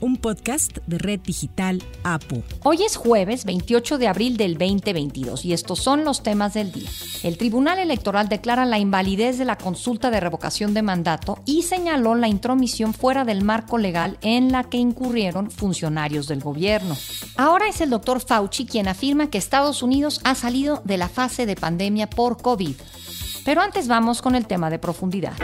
[0.00, 2.42] un podcast de Red Digital APU.
[2.62, 6.88] Hoy es jueves 28 de abril del 2022 y estos son los temas del día.
[7.22, 12.14] El Tribunal Electoral declara la invalidez de la consulta de revocación de mandato y señaló
[12.14, 16.96] la intromisión fuera del marco legal en la que incurrieron funcionarios del gobierno.
[17.36, 21.46] Ahora es el doctor Fauci quien afirma que Estados Unidos ha salido de la fase
[21.46, 22.74] de pandemia por COVID.
[23.44, 25.34] Pero antes vamos con el tema de profundidad.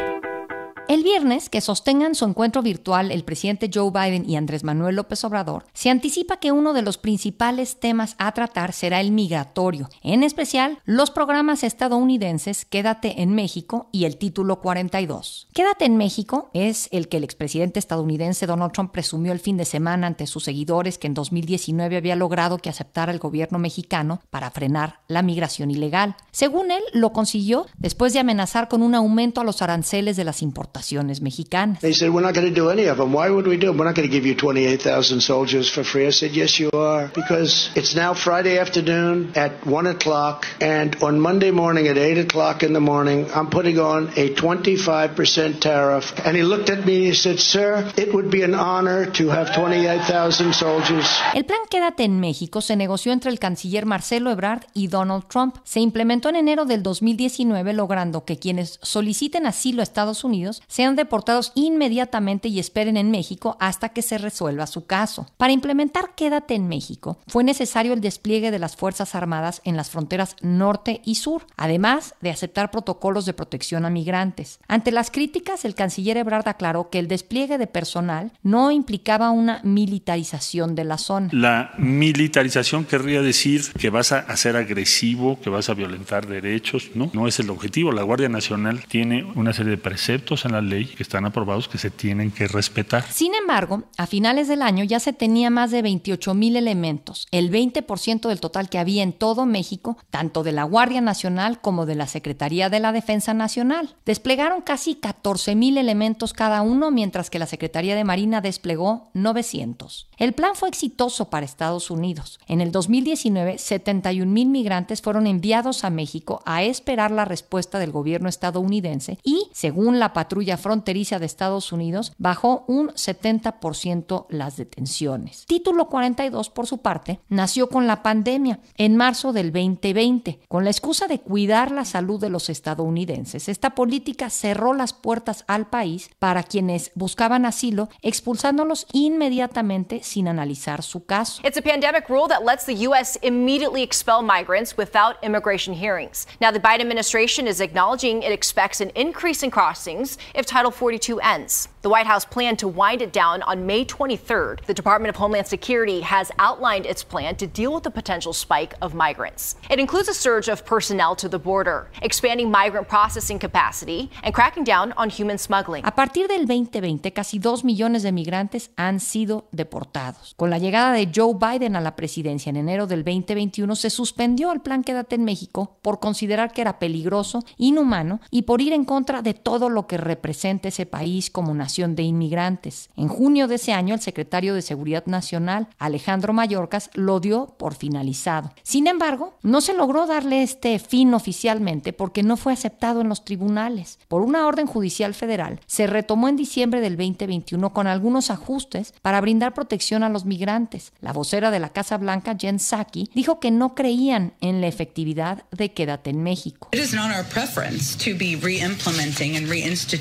[0.89, 5.25] El viernes, que sostengan su encuentro virtual el presidente Joe Biden y Andrés Manuel López
[5.25, 10.23] Obrador, se anticipa que uno de los principales temas a tratar será el migratorio, en
[10.23, 15.49] especial los programas estadounidenses Quédate en México y el título 42.
[15.53, 19.65] Quédate en México es el que el expresidente estadounidense Donald Trump presumió el fin de
[19.65, 24.53] semana ante sus seguidores que en 2019 había logrado que aceptara el gobierno mexicano para
[24.53, 26.15] frenar la migración ilegal.
[26.31, 30.43] Según él, lo consiguió después de amenazar con un aumento a los aranceles de las
[30.43, 31.81] importaciones exportaciones mexicanas.
[31.81, 33.13] They said, we're not going to do any of them.
[33.13, 33.79] Why would we do them?
[33.79, 36.07] We're not going to give you 28,000 soldiers for free.
[36.07, 37.11] I said, yes, you are.
[37.15, 42.63] Because it's now Friday afternoon at 1 o'clock, and on Monday morning at 8 o'clock
[42.63, 46.13] in the morning, I'm putting on a 25% tariff.
[46.25, 49.29] And he looked at me and he said, sir, it would be an honor to
[49.29, 51.07] have 28,000 soldiers.
[51.35, 55.57] El plan Quédate en México se negoció entre el canciller Marcelo Ebrard y Donald Trump.
[55.65, 60.97] Se implementó en enero del 2019, logrando que quienes soliciten asilo a Estados Unidos sean
[60.97, 65.27] deportados inmediatamente y esperen en México hasta que se resuelva su caso.
[65.37, 69.91] Para implementar Quédate en México, fue necesario el despliegue de las Fuerzas Armadas en las
[69.91, 74.59] fronteras norte y sur, además de aceptar protocolos de protección a migrantes.
[74.69, 79.61] Ante las críticas, el canciller Ebrard aclaró que el despliegue de personal no implicaba una
[79.63, 81.29] militarización de la zona.
[81.33, 87.11] La militarización querría decir que vas a ser agresivo, que vas a violentar derechos, ¿no?
[87.13, 87.93] No es el objetivo.
[87.93, 91.79] La Guardia Nacional tiene una serie de preceptos en la ley que están aprobados que
[91.79, 93.05] se tienen que respetar.
[93.11, 97.51] Sin embargo, a finales del año ya se tenía más de 28 mil elementos, el
[97.51, 101.95] 20% del total que había en todo México, tanto de la Guardia Nacional como de
[101.95, 103.97] la Secretaría de la Defensa Nacional.
[104.05, 110.09] Desplegaron casi 14 mil elementos cada uno, mientras que la Secretaría de Marina desplegó 900.
[110.17, 112.39] El plan fue exitoso para Estados Unidos.
[112.47, 117.93] En el 2019, 71 mil migrantes fueron enviados a México a esperar la respuesta del
[117.93, 125.45] gobierno estadounidense y, según la patrulla fronteriza de Estados Unidos bajó un 70% las detenciones.
[125.47, 130.41] Título 42, por su parte, nació con la pandemia en marzo del 2020.
[130.49, 135.45] Con la excusa de cuidar la salud de los estadounidenses, esta política cerró las puertas
[135.49, 141.43] al país para quienes buscaban asilo, expulsándolos inmediatamente sin analizar su caso.
[141.45, 143.19] It's a pandemic rule that lets the U.S.
[143.23, 146.27] immediately expel migrants without immigration hearings.
[146.41, 151.19] Now, the Biden administration is acknowledging it expects an increase in crossings if Title 42
[151.21, 151.69] ends.
[151.81, 154.67] The White House planned to wind it down on May 23rd.
[154.67, 158.75] The Department of Homeland Security has outlined its plan to deal with the potential spike
[158.83, 159.57] of migrants.
[159.71, 164.65] It includes a surge of personnel to the border, expanding migrant processing capacity, and cracking
[164.65, 165.87] down on human smuggling.
[165.87, 170.35] A partir del 2020, casi 2 millones de migrantes han sido deportados.
[170.37, 174.53] Con la llegada de Joe Biden a la presidencia en enero del 2021, se suspendió
[174.53, 178.85] el plan Quédate en México por considerar que era peligroso, inhumano y por ir en
[178.85, 182.91] contra de todo lo que representa ese país como nación de inmigrantes.
[182.97, 187.75] En junio de ese año, el secretario de Seguridad Nacional, Alejandro Mayorkas, lo dio por
[187.75, 188.53] finalizado.
[188.63, 193.25] Sin embargo, no se logró darle este fin oficialmente porque no fue aceptado en los
[193.25, 193.99] tribunales.
[194.09, 199.21] Por una orden judicial federal, se retomó en diciembre del 2021 con algunos ajustes para
[199.21, 200.93] brindar protección a los migrantes.
[201.01, 205.45] La vocera de la Casa Blanca, Jen Psaki, dijo que no creían en la efectividad
[205.51, 206.69] de Quédate en México.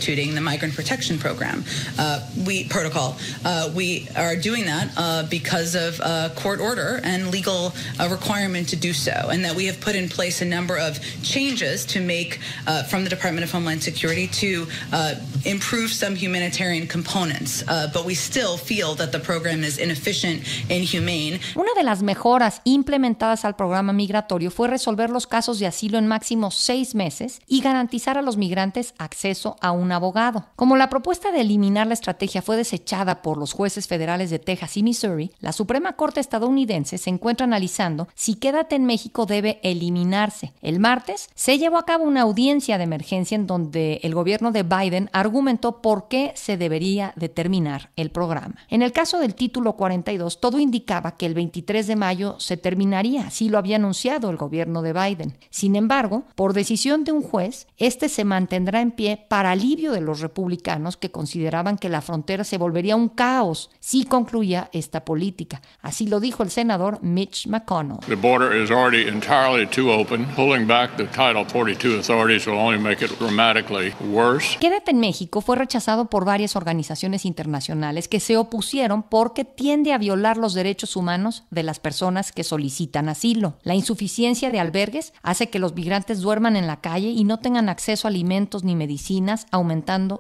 [0.06, 1.64] The migrant protection program.
[1.98, 3.18] uh, we protocol.
[3.44, 8.70] Uh, we are doing that uh, because of a court order and legal uh, requirement
[8.70, 12.00] to do so, and that we have put in place a number of changes to
[12.02, 15.16] make uh, from the Department of Homeland Security to uh,
[15.46, 17.64] improve some humanitarian components.
[17.94, 21.40] but we still feel that the program is inefficient, inhumane.
[21.56, 26.08] Una de las mejoras implementadas al programa migratorio fue resolver los casos de asilo en
[26.08, 30.46] máximo seis meses y garantizar a los migrantes acceso a un abogado.
[30.56, 34.78] Como la propuesta de eliminar la estrategia fue desechada por los jueces federales de Texas
[34.78, 40.54] y Missouri, la Suprema Corte estadounidense se encuentra analizando si Quédate en México debe eliminarse.
[40.62, 44.64] El martes se llevó a cabo una audiencia de emergencia en donde el gobierno de
[44.64, 48.56] Biden argumentó por qué se debería determinar el programa.
[48.70, 53.28] En el caso del título 42, todo indicaba que el 23 de mayo se terminaría,
[53.28, 55.38] así lo había anunciado el gobierno de Biden.
[55.50, 60.02] Sin embargo, por decisión de un juez, este se mantendrá en pie para alivio de
[60.02, 65.62] los republicanos que consideraban que la frontera se volvería un caos si concluía esta política.
[65.82, 68.00] Así lo dijo el senador Mitch McConnell.
[68.08, 70.26] The border is already entirely too open.
[70.36, 74.58] Pulling back the Title 42 authorities will only make it dramatically worse.
[74.60, 79.98] Quédate en México fue rechazado por varias organizaciones internacionales que se opusieron porque tiende a
[79.98, 83.58] violar los derechos humanos de las personas que solicitan asilo.
[83.64, 87.70] La insuficiencia de albergues hace que los migrantes duerman en la calle y no tengan
[87.70, 89.75] acceso a alimentos ni medicinas, aumentando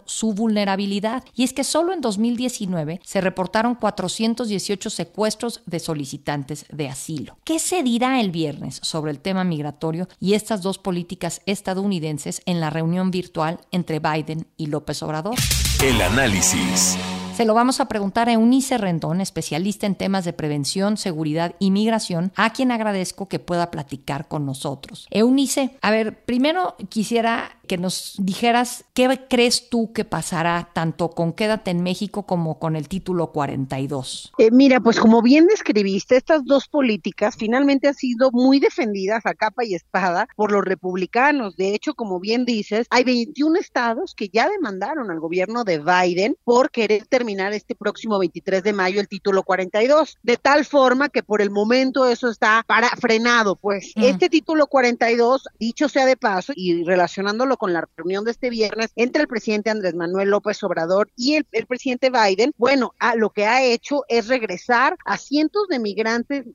[0.06, 1.24] su vulnerabilidad.
[1.34, 7.38] Y es que solo en 2019 se reportaron 418 secuestros de solicitantes de asilo.
[7.44, 12.60] ¿Qué se dirá el viernes sobre el tema migratorio y estas dos políticas estadounidenses en
[12.60, 15.36] la reunión virtual entre Biden y López Obrador?
[15.84, 16.98] El análisis.
[17.36, 21.69] Se lo vamos a preguntar a Eunice Rendón, especialista en temas de prevención, seguridad y
[21.69, 25.06] migración, a quien agradezco que pueda platicar con nosotros.
[25.12, 31.33] Eunice, a ver, primero quisiera que nos dijeras qué crees tú que pasará tanto con
[31.33, 34.33] Quédate en México como con el título 42.
[34.38, 39.33] Eh, mira, pues como bien describiste, estas dos políticas finalmente han sido muy defendidas a
[39.33, 41.56] capa y espada por los republicanos.
[41.56, 46.38] De hecho, como bien dices, hay 21 estados que ya demandaron al gobierno de Biden
[46.44, 51.23] por querer terminar este próximo 23 de mayo el título 42, de tal forma que
[51.23, 53.94] por el momento eso está para frenado, pues.
[53.95, 54.03] Mm.
[54.03, 58.92] Este título 42, dicho sea de paso y relacionándolo con la reunión de este viernes
[58.96, 63.63] entre el presidente Andrés Manuel López Obrador y el, presidente Biden, bueno, lo que ha
[63.63, 66.46] hecho es regresar a cientos de migrantes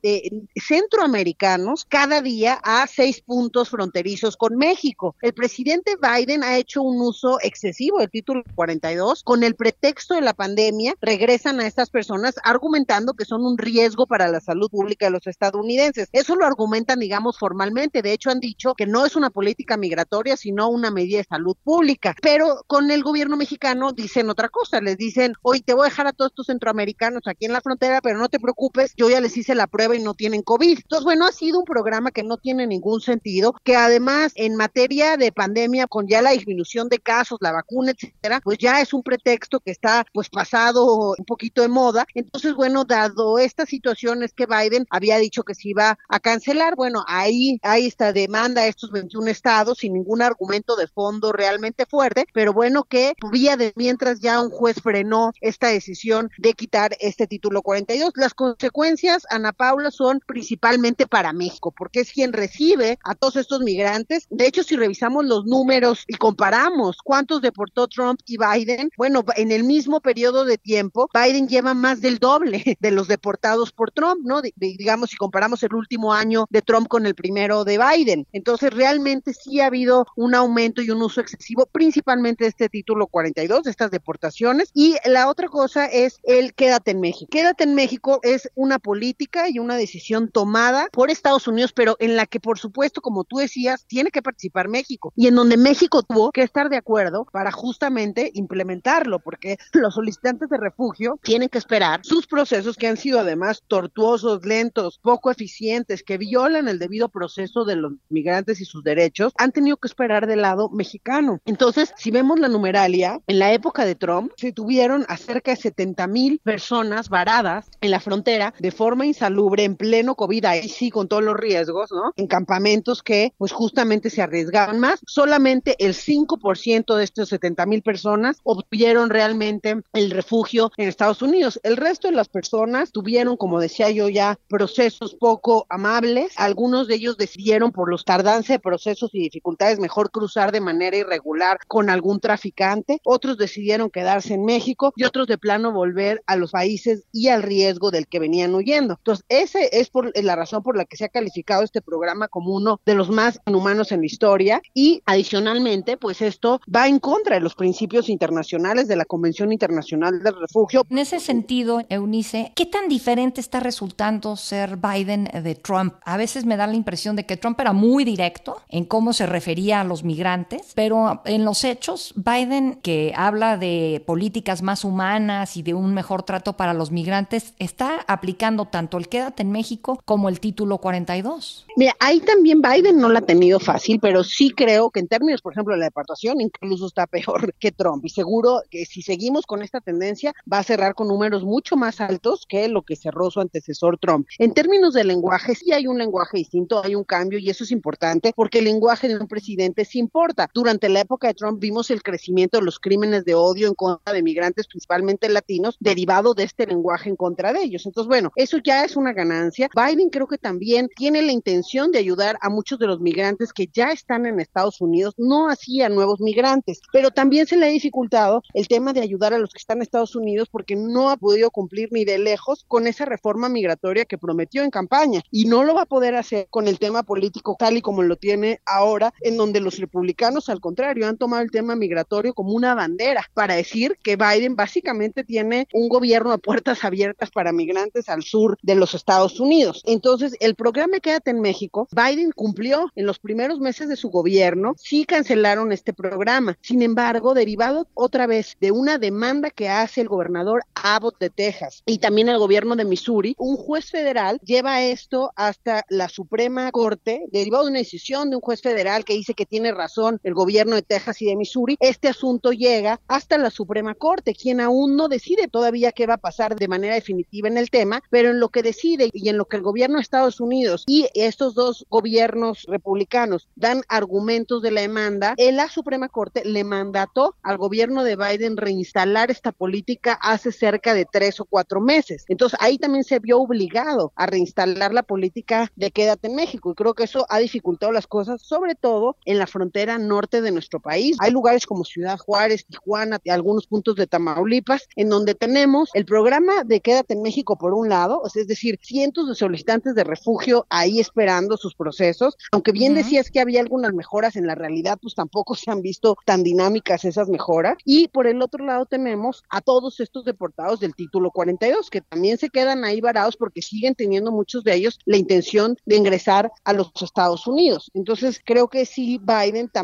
[0.55, 5.15] centroamericanos cada día a seis puntos fronterizos con México.
[5.21, 10.21] El presidente Biden ha hecho un uso excesivo del título 42 con el pretexto de
[10.21, 15.05] la pandemia, regresan a estas personas argumentando que son un riesgo para la salud pública
[15.05, 16.09] de los estadounidenses.
[16.11, 18.01] Eso lo argumentan, digamos, formalmente.
[18.01, 21.55] De hecho, han dicho que no es una política migratoria, sino una medida de salud
[21.63, 22.15] pública.
[22.21, 24.81] Pero con el gobierno mexicano dicen otra cosa.
[24.81, 28.01] Les dicen, hoy te voy a dejar a todos estos centroamericanos aquí en la frontera,
[28.01, 30.77] pero no te preocupes, yo ya les hice la prueba y no tienen COVID.
[30.77, 35.17] Entonces, bueno, ha sido un programa que no tiene ningún sentido, que además en materia
[35.17, 39.03] de pandemia, con ya la disminución de casos, la vacuna, etcétera, pues ya es un
[39.03, 42.05] pretexto que está pues pasado un poquito de moda.
[42.13, 46.75] Entonces, bueno, dado esta situación es que Biden había dicho que se iba a cancelar.
[46.75, 51.85] Bueno, ahí hay esta demanda a estos 21 estados sin ningún argumento de fondo realmente
[51.85, 56.95] fuerte, pero bueno, que vía de mientras ya un juez frenó esta decisión de quitar
[56.99, 58.11] este título 42.
[58.15, 63.61] Las consecuencias, Ana Paula, son principalmente para México, porque es quien recibe a todos estos
[63.61, 64.27] migrantes.
[64.29, 69.51] De hecho, si revisamos los números y comparamos cuántos deportó Trump y Biden, bueno, en
[69.51, 74.21] el mismo periodo de tiempo, Biden lleva más del doble de los deportados por Trump,
[74.23, 74.41] ¿no?
[74.41, 78.27] De- de- digamos, si comparamos el último año de Trump con el primero de Biden.
[78.31, 83.07] Entonces, realmente sí ha habido un aumento y un uso excesivo, principalmente de este título
[83.07, 84.69] 42, de estas deportaciones.
[84.73, 87.29] Y la otra cosa es el quédate en México.
[87.31, 92.15] Quédate en México es una política y una decisión tomada por Estados Unidos, pero en
[92.15, 96.03] la que, por supuesto, como tú decías, tiene que participar México y en donde México
[96.03, 101.57] tuvo que estar de acuerdo para justamente implementarlo, porque los solicitantes de refugio tienen que
[101.57, 107.09] esperar sus procesos que han sido además tortuosos, lentos, poco eficientes, que violan el debido
[107.09, 111.39] proceso de los migrantes y sus derechos, han tenido que esperar del lado mexicano.
[111.45, 115.57] Entonces, si vemos la numeralia, en la época de Trump se tuvieron a cerca de
[115.57, 120.89] 70 mil personas varadas en la frontera de forma insalubre en pleno COVID, ahí sí
[120.89, 122.13] con todos los riesgos, ¿no?
[122.15, 124.99] En campamentos que pues justamente se arriesgaban más.
[125.05, 131.59] Solamente el 5% de estos 70 mil personas obtuvieron realmente el refugio en Estados Unidos.
[131.63, 136.33] El resto de las personas tuvieron, como decía yo ya, procesos poco amables.
[136.37, 140.97] Algunos de ellos decidieron por los tardanza de procesos y dificultades mejor cruzar de manera
[140.97, 142.99] irregular con algún traficante.
[143.03, 147.43] Otros decidieron quedarse en México y otros de plano volver a los países y al
[147.43, 148.95] riesgo del que venían huyendo.
[148.97, 152.55] Entonces, ese es por la razón por la que se ha calificado este programa como
[152.55, 157.35] uno de los más inhumanos en la historia y adicionalmente, pues esto va en contra
[157.35, 160.83] de los principios internacionales de la Convención Internacional del Refugio.
[160.89, 165.95] En ese sentido, Eunice, ¿qué tan diferente está resultando ser Biden de Trump?
[166.03, 169.25] A veces me da la impresión de que Trump era muy directo en cómo se
[169.25, 170.30] refería a los migrantes
[170.75, 176.23] pero en los hechos, Biden, que habla de políticas más humanas y de un mejor
[176.23, 181.65] trato para los migrantes, está aplicando tanto el Quédate en México como el título 42.
[181.75, 185.41] Mira, ahí también Biden no la ha tenido fácil, pero sí creo que en términos,
[185.41, 188.05] por ejemplo, de la deportación, incluso está peor que Trump.
[188.05, 192.01] Y seguro que si seguimos con esta tendencia, va a cerrar con números mucho más
[192.01, 194.27] altos que lo que cerró su antecesor Trump.
[194.37, 197.71] En términos de lenguaje, sí hay un lenguaje distinto, hay un cambio y eso es
[197.71, 200.49] importante porque el lenguaje de un presidente sí importa.
[200.53, 204.13] Durante la época de Trump vimos el crecimiento de los crímenes de odio en contra
[204.13, 207.87] de migrantes, principalmente latinos, derivado de este lenguaje en contra de ellos.
[207.87, 209.67] Entonces, bueno, eso ya es una ganancia.
[209.75, 213.67] Biden creo que también tiene la intención de ayudar a muchos de los migrantes que
[213.73, 217.69] ya están en Estados Unidos, no así a nuevos migrantes, pero también se le ha
[217.69, 221.17] dificultado el tema de ayudar a los que están en Estados Unidos porque no ha
[221.17, 225.63] podido cumplir ni de lejos con esa reforma migratoria que prometió en campaña y no
[225.63, 229.13] lo va a poder hacer con el tema político tal y como lo tiene ahora,
[229.21, 230.10] en donde los republicanos,
[230.47, 235.23] al contrario, han tomado el tema migratorio como una bandera para decir que Biden básicamente
[235.23, 239.81] tiene un gobierno de puertas abiertas para migrantes al sur de los Estados Unidos.
[239.85, 244.73] Entonces, el programa Quédate en México, Biden cumplió en los primeros meses de su gobierno,
[244.77, 246.57] sí cancelaron este programa.
[246.61, 251.83] Sin embargo, derivado otra vez de una demanda que hace el gobernador Abbott de Texas
[251.85, 257.25] y también el gobierno de Missouri, un juez federal lleva esto hasta la Suprema Corte,
[257.31, 260.75] derivado de una decisión de un juez federal que dice que tiene razón el gobierno
[260.75, 265.07] de Texas y de Missouri, este asunto llega hasta la Suprema Corte, quien aún no
[265.07, 268.49] decide todavía qué va a pasar de manera definitiva en el tema, pero en lo
[268.49, 272.63] que decide y en lo que el gobierno de Estados Unidos y estos dos gobiernos
[272.67, 278.57] republicanos dan argumentos de la demanda, la Suprema Corte le mandató al gobierno de Biden
[278.57, 282.25] reinstalar esta política hace cerca de tres o cuatro meses.
[282.27, 286.75] Entonces ahí también se vio obligado a reinstalar la política de quédate en México y
[286.75, 290.79] creo que eso ha dificultado las cosas, sobre todo en la frontera norte de nuestro
[290.79, 291.17] país.
[291.19, 296.63] Hay lugares como Ciudad Juárez, Tijuana, algunos puntos de Tamaulipas, en donde tenemos el programa
[296.63, 300.99] de quédate en México por un lado, es decir, cientos de solicitantes de refugio ahí
[300.99, 305.55] esperando sus procesos, aunque bien decías que había algunas mejoras, en la realidad pues tampoco
[305.55, 307.77] se han visto tan dinámicas esas mejoras.
[307.85, 312.37] Y por el otro lado tenemos a todos estos deportados del título 42, que también
[312.37, 316.73] se quedan ahí varados porque siguen teniendo muchos de ellos la intención de ingresar a
[316.73, 317.91] los Estados Unidos.
[317.93, 319.80] Entonces creo que sí, Biden también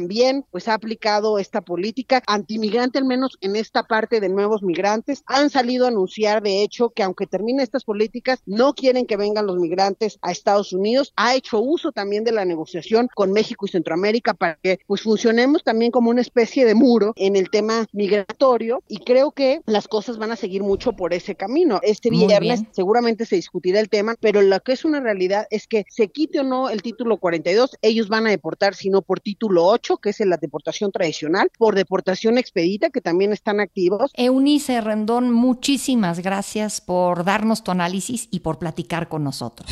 [0.52, 5.24] pues ha aplicado esta política antimigrante, al menos en esta parte de nuevos migrantes.
[5.26, 9.48] Han salido a anunciar, de hecho, que aunque termine estas políticas, no quieren que vengan
[9.48, 11.14] los migrantes a Estados Unidos.
[11.16, 15.64] Ha hecho uso también de la negociación con México y Centroamérica para que pues funcionemos
[15.64, 20.18] también como una especie de muro en el tema migratorio y creo que las cosas
[20.18, 21.80] van a seguir mucho por ese camino.
[21.82, 25.86] Este viernes seguramente se discutirá el tema, pero lo que es una realidad es que
[25.90, 29.87] se quite o no el título 42, ellos van a deportar sino por título 8,
[29.96, 34.12] que es la deportación tradicional, por deportación expedita, que también están activos.
[34.16, 39.72] Eunice Rendón, muchísimas gracias por darnos tu análisis y por platicar con nosotros.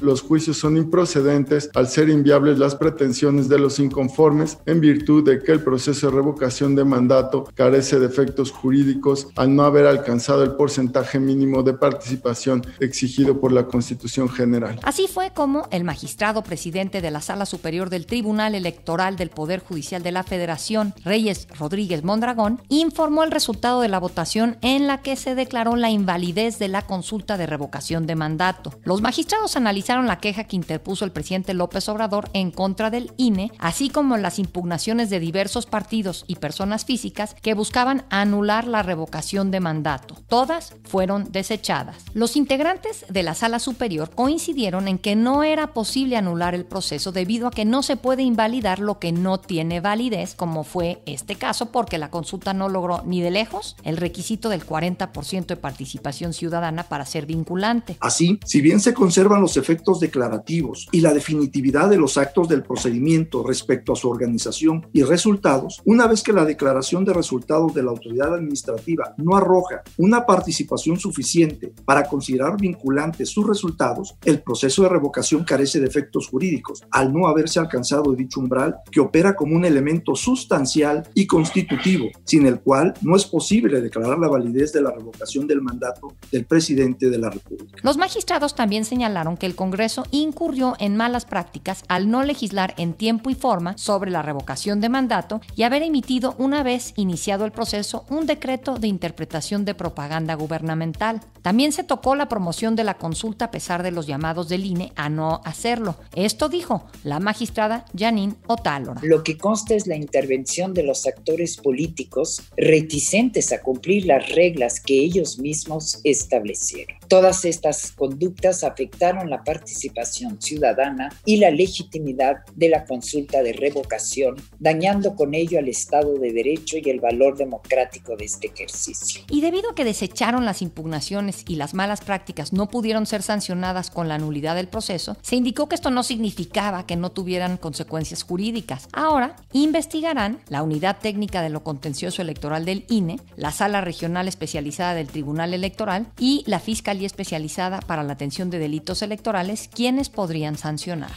[0.00, 5.42] Los juicios son improcedentes al ser inviables las pretensiones de los inconformes en virtud de
[5.42, 10.42] que el proceso de revocación de mandato carece de efectos jurídicos al no haber alcanzado
[10.42, 14.78] el porcentaje mínimo de participación exigido por la Constitución General.
[14.82, 19.60] Así fue como el magistrado presidente de la Sala Superior del Tribunal Electoral del Poder
[19.60, 25.00] Judicial de la Federación, Reyes Rodríguez Mondragón, informó el resultado de la votación en la
[25.00, 28.74] que se declaró la invalidez de la consulta de revocación de mandato.
[28.84, 33.52] Los magistrados analizaron la queja que interpuso el presidente López Obrador en contra del INE,
[33.58, 39.52] así como las impugnaciones de diversos partidos y personas físicas que buscaban anular la revocación
[39.52, 40.16] de mandato.
[40.28, 41.96] Todas fueron desechadas.
[42.14, 47.12] Los integrantes de la sala superior coincidieron en que no era posible anular el proceso
[47.12, 51.36] debido a que no se puede invalidar lo que no tiene validez, como fue este
[51.36, 56.32] caso, porque la consulta no logró ni de lejos el requisito del 40% de participación
[56.32, 57.96] ciudadana para ser vinculante.
[58.00, 62.48] Así, si bien se conservan los efectos efectos declarativos y la definitividad de los actos
[62.48, 67.74] del procedimiento respecto a su organización y resultados, una vez que la declaración de resultados
[67.74, 74.40] de la autoridad administrativa no arroja una participación suficiente para considerar vinculantes sus resultados, el
[74.42, 79.36] proceso de revocación carece de efectos jurídicos, al no haberse alcanzado dicho umbral que opera
[79.36, 84.72] como un elemento sustancial y constitutivo, sin el cual no es posible declarar la validez
[84.72, 87.78] de la revocación del mandato del presidente de la República.
[87.82, 89.65] Los magistrados también señalaron que el Congreso
[90.10, 94.88] incurrió en malas prácticas al no legislar en tiempo y forma sobre la revocación de
[94.88, 100.34] mandato y haber emitido una vez iniciado el proceso un decreto de interpretación de propaganda
[100.34, 101.20] gubernamental.
[101.42, 104.92] También se tocó la promoción de la consulta a pesar de los llamados del INE
[104.96, 105.96] a no hacerlo.
[106.14, 109.00] Esto dijo la magistrada Janine Otálora.
[109.02, 114.80] Lo que consta es la intervención de los actores políticos reticentes a cumplir las reglas
[114.80, 116.96] que ellos mismos establecieron.
[117.08, 124.34] Todas estas conductas afectaron la participación ciudadana y la legitimidad de la consulta de revocación,
[124.58, 129.22] dañando con ello al Estado de Derecho y el valor democrático de este ejercicio.
[129.30, 133.90] Y debido a que desecharon las impugnaciones y las malas prácticas no pudieron ser sancionadas
[133.90, 138.24] con la nulidad del proceso, se indicó que esto no significaba que no tuvieran consecuencias
[138.24, 138.88] jurídicas.
[138.92, 144.94] Ahora investigarán la Unidad Técnica de lo Contencioso Electoral del INE, la Sala Regional Especializada
[144.94, 150.56] del Tribunal Electoral y la Fiscalía especializada para la atención de delitos electorales, quienes podrían
[150.56, 151.12] sancionar.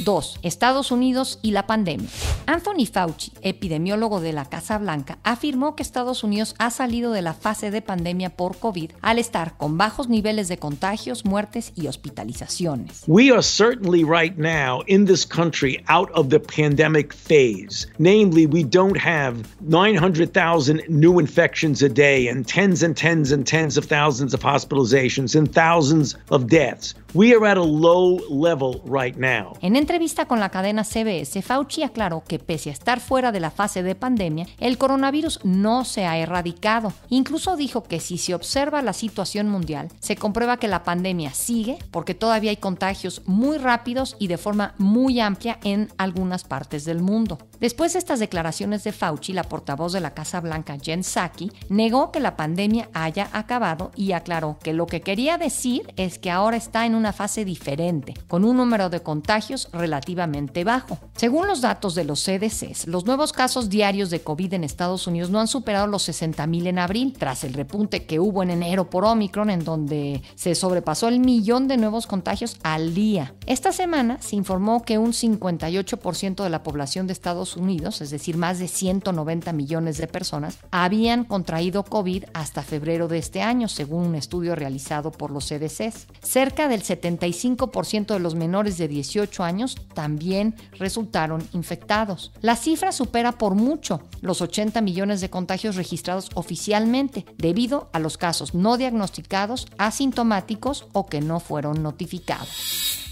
[0.00, 0.40] 2.
[0.42, 2.08] Estados Unidos y la pandemia.
[2.46, 7.34] Anthony Fauci, epidemiólogo de la Casa Blanca, afirmó que Estados Unidos ha salido de la
[7.34, 13.04] fase de pandemia por COVID al estar con bajos niveles de contagios, muertes y hospitalizaciones.
[13.06, 17.86] We are certainly right now in this country out of the pandemic phase.
[17.98, 23.76] Namely, we don't have 900,000 new infections a day and tens and tens and tens
[23.76, 25.03] of thousands of hospitalizations
[25.34, 26.94] and thousands of deaths.
[27.16, 29.56] We are at a low level right now.
[29.60, 33.52] En entrevista con la cadena CBS, Fauci aclaró que pese a estar fuera de la
[33.52, 36.92] fase de pandemia, el coronavirus no se ha erradicado.
[37.10, 41.78] Incluso dijo que si se observa la situación mundial, se comprueba que la pandemia sigue
[41.92, 47.00] porque todavía hay contagios muy rápidos y de forma muy amplia en algunas partes del
[47.00, 47.38] mundo.
[47.60, 52.10] Después de estas declaraciones de Fauci, la portavoz de la Casa Blanca, Jen Psaki, negó
[52.10, 56.56] que la pandemia haya acabado y aclaró que lo que quería decir es que ahora
[56.56, 60.98] está en una fase diferente, con un número de contagios relativamente bajo.
[61.14, 65.28] Según los datos de los CDCs, los nuevos casos diarios de COVID en Estados Unidos
[65.28, 69.04] no han superado los 60.000 en abril, tras el repunte que hubo en enero por
[69.04, 73.34] Omicron, en donde se sobrepasó el millón de nuevos contagios al día.
[73.44, 78.38] Esta semana se informó que un 58% de la población de Estados Unidos, es decir,
[78.38, 84.06] más de 190 millones de personas, habían contraído COVID hasta febrero de este año, según
[84.06, 86.06] un estudio realizado por los CDCs.
[86.22, 92.32] Cerca del 75% de los menores de 18 años también resultaron infectados.
[92.40, 98.18] La cifra supera por mucho los 80 millones de contagios registrados oficialmente, debido a los
[98.18, 103.03] casos no diagnosticados, asintomáticos o que no fueron notificados.